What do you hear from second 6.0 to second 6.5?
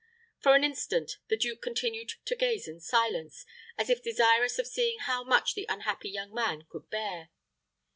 young